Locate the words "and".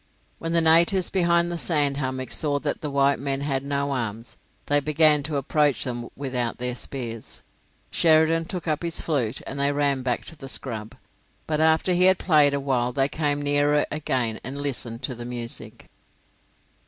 9.45-9.59, 14.43-14.59